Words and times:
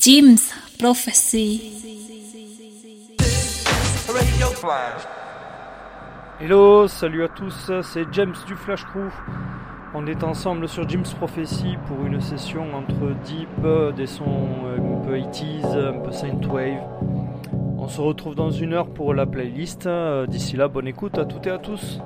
Jim's 0.00 0.50
Prophecy. 0.78 1.60
Hello, 6.40 6.88
salut 6.88 7.22
à 7.22 7.28
tous, 7.28 7.70
c'est 7.82 8.06
James 8.12 8.34
du 8.46 8.54
Flash 8.54 8.82
Crew. 8.86 9.10
On 9.92 10.06
est 10.06 10.24
ensemble 10.24 10.70
sur 10.70 10.88
Jim's 10.88 11.12
Prophecy 11.12 11.76
pour 11.86 12.06
une 12.06 12.18
session 12.18 12.74
entre 12.74 13.14
deep, 13.26 13.50
des 13.94 14.06
sons 14.06 14.24
un 14.74 15.06
peu 15.06 15.16
80s, 15.18 15.66
un 15.66 16.00
peu 16.00 16.12
synthwave. 16.12 16.80
On 17.76 17.86
se 17.86 18.00
retrouve 18.00 18.34
dans 18.34 18.50
une 18.50 18.72
heure 18.72 18.88
pour 18.88 19.12
la 19.12 19.26
playlist. 19.26 19.86
D'ici 20.28 20.56
là, 20.56 20.68
bonne 20.68 20.88
écoute 20.88 21.18
à 21.18 21.26
toutes 21.26 21.46
et 21.46 21.50
à 21.50 21.58
tous. 21.58 22.00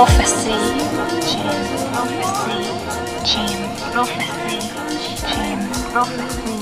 Prophecy. 0.00 0.48
James 1.28 1.84
Prophecy. 1.92 2.56
James 3.22 3.80
Prophecy. 3.92 4.56
James 5.28 5.82
Prophecy. 5.92 6.56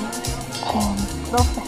James 0.72 1.30
Prophecy. 1.30 1.67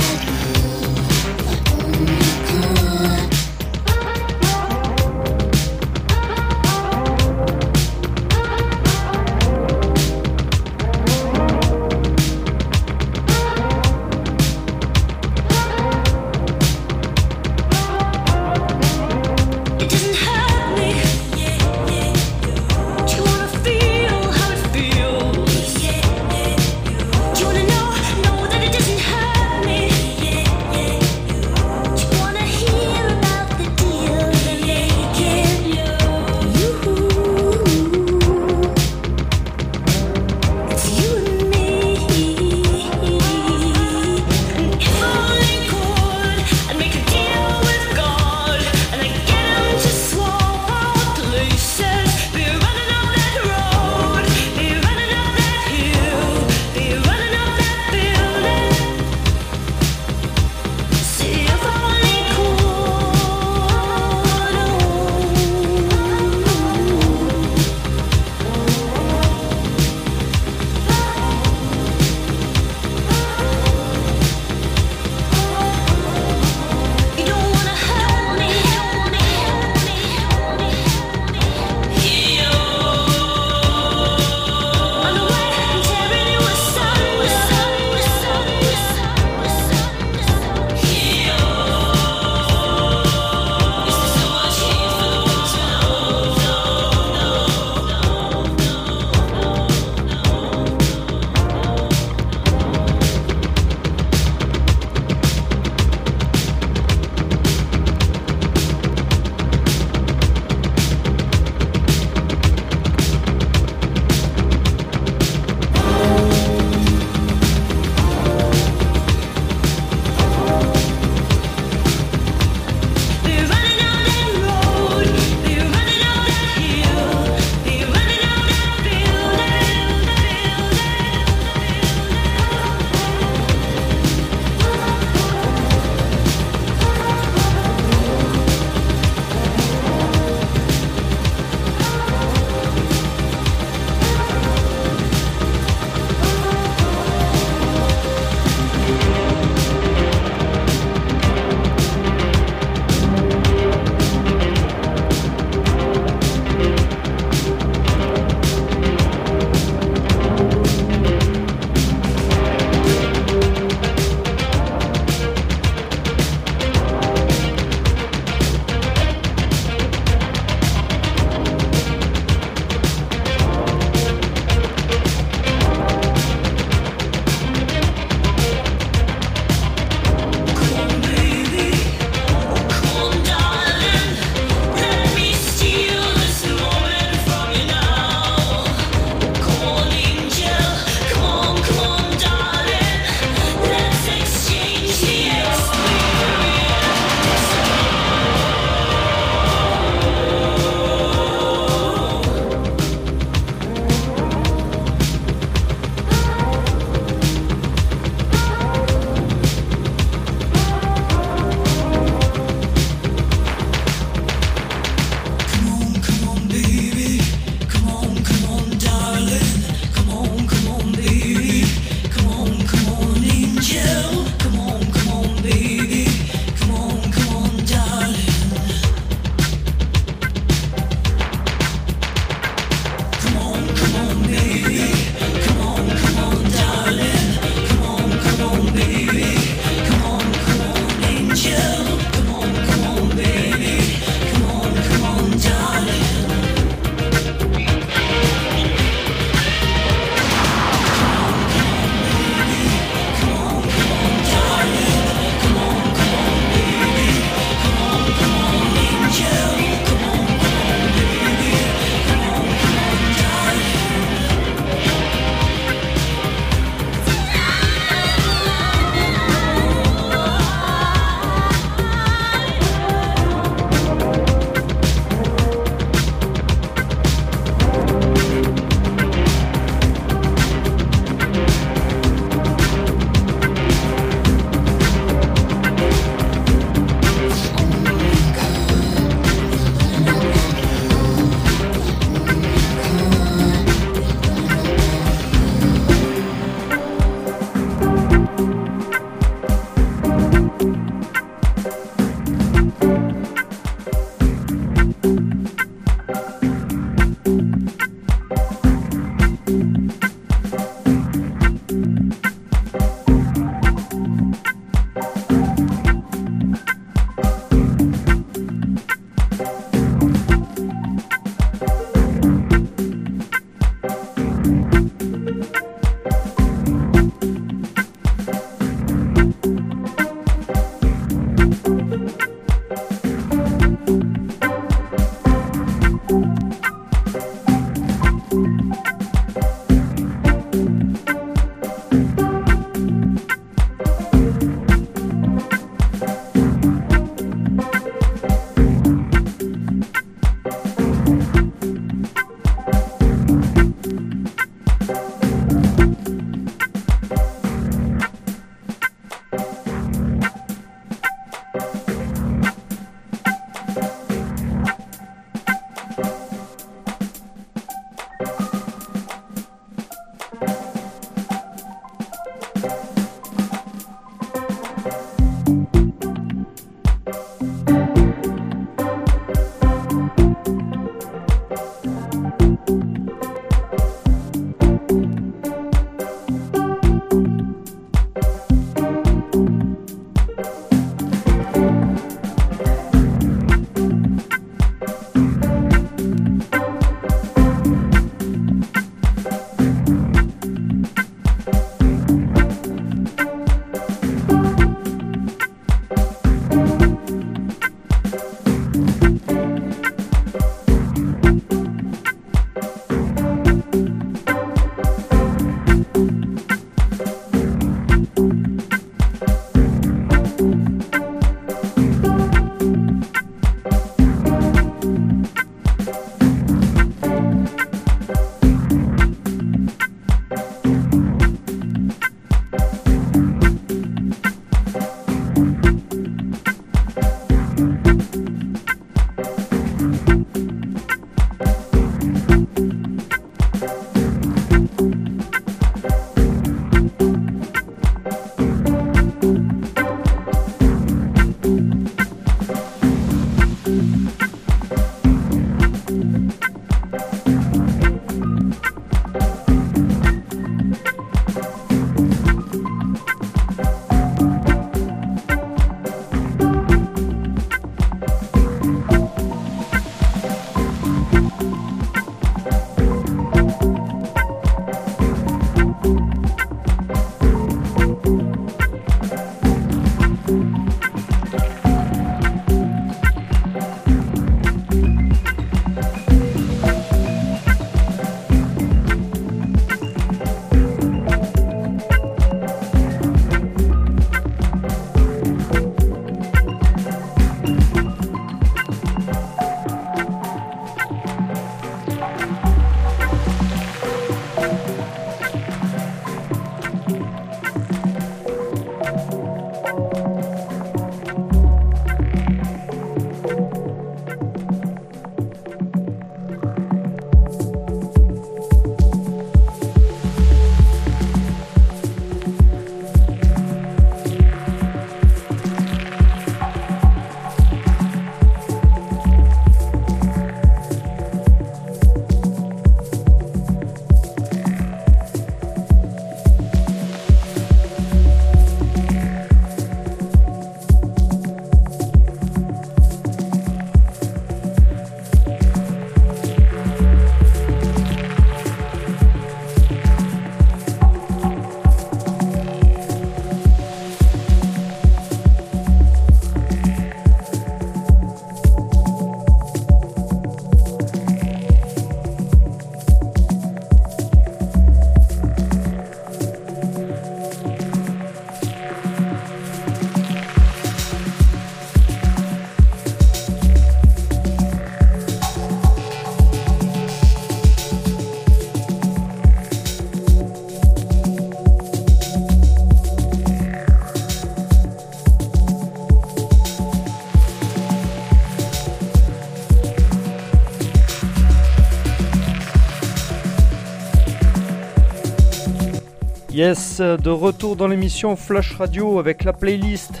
Yes, 596.42 596.80
de 596.80 597.10
retour 597.10 597.54
dans 597.54 597.68
l'émission 597.68 598.16
Flash 598.16 598.54
Radio 598.54 598.98
avec 598.98 599.24
la 599.24 599.34
playlist. 599.34 600.00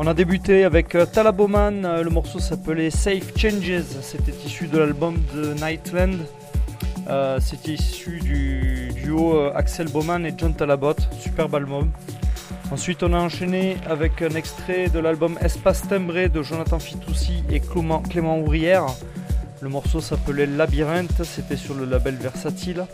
On 0.00 0.08
a 0.08 0.14
débuté 0.14 0.64
avec 0.64 0.96
euh, 0.96 1.06
Talaboman, 1.06 1.84
euh, 1.84 2.02
le 2.02 2.10
morceau 2.10 2.40
s'appelait 2.40 2.90
Safe 2.90 3.30
Changes, 3.36 3.84
c'était 4.02 4.32
issu 4.44 4.66
de 4.66 4.78
l'album 4.78 5.14
de 5.32 5.54
Nightland. 5.54 6.26
Euh, 7.08 7.38
c'était 7.38 7.74
issu 7.74 8.18
du 8.18 8.88
duo 9.00 9.46
Axel 9.54 9.86
Bowman 9.86 10.26
et 10.26 10.34
John 10.36 10.54
Talabot, 10.54 10.96
superbe 11.20 11.54
album. 11.54 11.92
Ensuite, 12.72 13.04
on 13.04 13.12
a 13.12 13.18
enchaîné 13.18 13.76
avec 13.88 14.22
un 14.22 14.30
extrait 14.30 14.88
de 14.88 14.98
l'album 14.98 15.38
Espace 15.40 15.86
Timbré 15.86 16.28
de 16.28 16.42
Jonathan 16.42 16.80
Fitoussi 16.80 17.44
et 17.48 17.60
Clément, 17.60 18.00
Clément 18.02 18.40
Ouvrière. 18.40 18.86
Le 19.60 19.68
morceau 19.68 20.00
s'appelait 20.00 20.46
Labyrinthe, 20.46 21.22
c'était 21.22 21.54
sur 21.54 21.74
le 21.74 21.84
label 21.84 22.16
Versatile. 22.16 22.86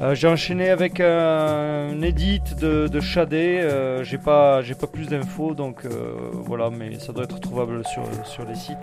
Euh, 0.00 0.14
j'ai 0.14 0.28
enchaîné 0.28 0.70
avec 0.70 1.00
un 1.00 2.00
edit 2.02 2.40
de, 2.60 3.00
Shadé. 3.00 3.58
Euh, 3.60 4.04
j'ai 4.04 4.18
pas, 4.18 4.62
plus 4.92 5.08
d'infos, 5.08 5.54
donc 5.54 5.84
euh, 5.84 6.14
voilà, 6.32 6.70
mais 6.70 6.98
ça 7.00 7.12
doit 7.12 7.24
être 7.24 7.40
trouvable 7.40 7.82
sur, 7.84 8.44
les 8.48 8.54
sites. 8.54 8.76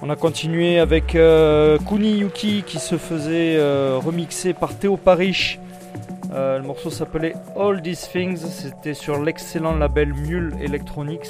On 0.00 0.08
a 0.08 0.16
continué 0.16 0.78
avec 0.78 1.16
Kuni 1.88 2.18
Yuki 2.18 2.62
qui 2.62 2.78
se 2.78 2.96
faisait 2.96 3.58
remixer 3.98 4.54
par 4.54 4.74
Théo 4.74 4.96
Parish. 4.96 5.58
Le 6.32 6.62
morceau 6.62 6.90
s'appelait 6.90 7.34
All 7.58 7.82
These 7.82 8.08
Things. 8.10 8.38
C'était 8.38 8.94
sur 8.94 9.20
l'excellent 9.22 9.76
label 9.76 10.14
Mule 10.14 10.54
Electronics. 10.62 11.28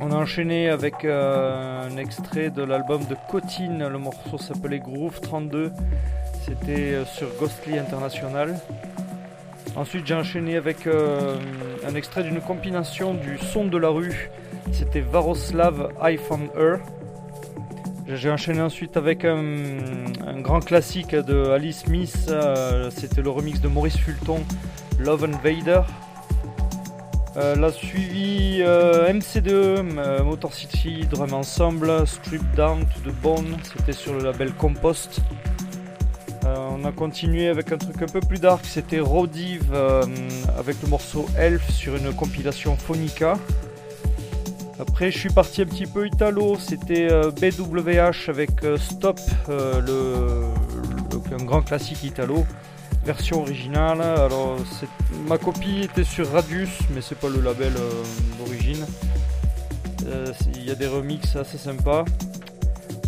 On 0.00 0.10
a 0.10 0.16
enchaîné 0.16 0.68
avec 0.68 1.04
un 1.04 1.96
extrait 1.96 2.50
de 2.50 2.64
l'album 2.64 3.04
de 3.04 3.16
Cotine. 3.30 3.86
Le 3.86 3.98
morceau 3.98 4.38
s'appelait 4.38 4.80
Groove 4.80 5.20
32. 5.20 5.70
C'était 6.44 6.94
euh, 6.94 7.04
sur 7.04 7.28
Ghostly 7.38 7.78
International. 7.78 8.58
Ensuite, 9.76 10.06
j'ai 10.06 10.14
enchaîné 10.14 10.56
avec 10.56 10.86
euh, 10.86 11.38
un 11.86 11.94
extrait 11.94 12.22
d'une 12.24 12.40
compilation 12.40 13.14
du 13.14 13.38
son 13.38 13.64
de 13.66 13.78
la 13.78 13.88
rue. 13.88 14.30
C'était 14.72 15.00
Varoslav 15.00 15.92
I 16.02 16.16
Found 16.16 16.50
Her. 16.56 16.78
J'ai 18.08 18.30
enchaîné 18.30 18.60
ensuite 18.60 18.96
avec 18.96 19.24
un, 19.24 19.38
grand 20.40 20.60
classique 20.60 21.14
de 21.14 21.50
Alice 21.50 21.84
Smith. 21.84 22.26
euh, 22.28 22.90
C'était 22.90 23.22
le 23.22 23.30
remix 23.30 23.60
de 23.60 23.68
Maurice 23.68 23.96
Fulton, 23.96 24.40
Love 24.98 25.24
Invader. 25.24 25.82
Euh, 27.36 27.56
l'a 27.56 27.72
suivi 27.72 28.58
euh, 28.60 29.10
MC2, 29.10 29.48
euh, 29.48 30.22
Motor 30.22 30.52
City, 30.52 31.06
Drum 31.10 31.32
Ensemble, 31.32 32.06
Strip 32.06 32.42
Down 32.54 32.80
to 32.80 33.10
the 33.10 33.14
Bone. 33.22 33.56
C'était 33.62 33.92
sur 33.92 34.12
le 34.12 34.24
label 34.24 34.52
Compost. 34.52 35.20
On 36.82 36.88
a 36.88 36.90
continué 36.90 37.46
avec 37.48 37.70
un 37.70 37.78
truc 37.78 38.02
un 38.02 38.06
peu 38.06 38.18
plus 38.20 38.40
dark, 38.40 38.64
c'était 38.64 38.98
Rodiv 38.98 39.70
euh, 39.72 40.02
avec 40.58 40.82
le 40.82 40.88
morceau 40.88 41.26
Elf 41.38 41.70
sur 41.70 41.94
une 41.94 42.12
compilation 42.12 42.76
Phonica. 42.76 43.38
Après, 44.80 45.12
je 45.12 45.18
suis 45.18 45.30
parti 45.30 45.62
un 45.62 45.66
petit 45.66 45.86
peu 45.86 46.08
italo, 46.08 46.56
c'était 46.58 47.08
BWH 47.40 48.28
avec 48.28 48.64
euh, 48.64 48.76
Stop, 48.78 49.20
euh, 49.48 49.80
le- 49.80 51.34
un 51.40 51.44
grand 51.44 51.62
classique 51.62 52.02
italo, 52.02 52.44
version 53.06 53.42
originale. 53.42 54.00
Alors, 54.02 54.56
ma 55.28 55.38
copie 55.38 55.82
était 55.84 56.02
sur 56.04 56.30
Radius, 56.32 56.80
mais 56.92 57.00
c'est 57.00 57.14
pas 57.18 57.28
le 57.28 57.40
label 57.40 57.72
d'origine. 58.38 58.84
Il 60.56 60.64
y 60.64 60.70
a 60.70 60.74
des 60.74 60.88
remixes 60.88 61.36
assez 61.36 61.58
sympas. 61.58 62.04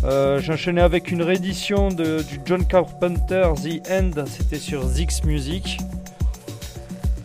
Euh, 0.05 0.39
J'enchaînais 0.39 0.81
avec 0.81 1.11
une 1.11 1.21
réédition 1.23 1.89
de- 1.89 2.21
du 2.21 2.39
John 2.45 2.65
Carpenter 2.65 3.49
The 3.55 3.89
End, 3.89 4.11
c'était 4.27 4.59
sur 4.59 4.85
Zix 4.87 5.23
Music. 5.23 5.79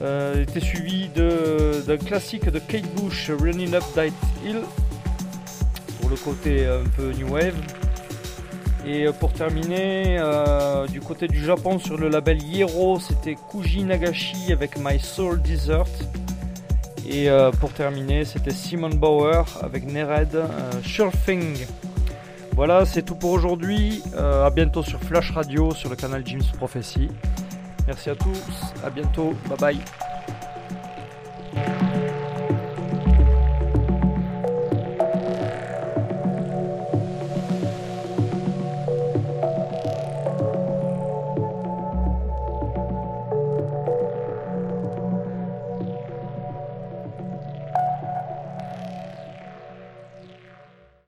Euh, 0.02 0.32
il 0.36 0.42
était 0.42 0.60
suivi 0.60 1.10
d'un 1.14 1.96
classique 1.98 2.48
de 2.48 2.58
Kate 2.58 2.88
Bush, 2.94 3.30
Running 3.38 3.74
Up 3.74 3.84
That 3.94 4.06
Hill, 4.44 4.60
pour 6.00 6.08
le 6.08 6.16
côté 6.16 6.64
un 6.66 6.88
peu 6.96 7.12
new 7.12 7.28
wave. 7.34 7.54
Et 8.86 9.06
euh, 9.06 9.12
pour 9.12 9.34
terminer, 9.34 10.16
euh, 10.18 10.86
du 10.86 11.00
côté 11.00 11.28
du 11.28 11.44
Japon 11.44 11.78
sur 11.78 11.98
le 11.98 12.08
label 12.08 12.42
Yero, 12.42 12.98
c'était 12.98 13.36
Kuji 13.50 13.84
Nagashi 13.84 14.52
avec 14.52 14.78
My 14.78 14.98
Soul 14.98 15.42
Desert. 15.42 15.84
Et 17.06 17.28
euh, 17.28 17.50
pour 17.50 17.72
terminer, 17.74 18.24
c'était 18.24 18.52
Simon 18.52 18.88
Bauer 18.90 19.44
avec 19.62 19.84
Nered 19.84 20.34
euh, 20.34 20.48
Surfing. 20.82 21.56
Voilà, 22.60 22.84
c'est 22.84 23.00
tout 23.00 23.14
pour 23.14 23.30
aujourd'hui. 23.30 24.02
Euh, 24.14 24.44
à 24.44 24.50
bientôt 24.50 24.82
sur 24.82 25.00
Flash 25.00 25.30
Radio, 25.30 25.72
sur 25.72 25.88
le 25.88 25.96
canal 25.96 26.20
Jim's 26.26 26.48
Prophecy. 26.48 27.08
Merci 27.86 28.10
à 28.10 28.14
tous, 28.14 28.74
à 28.84 28.90
bientôt, 28.90 29.34
bye 29.48 29.78
bye. 31.54 31.89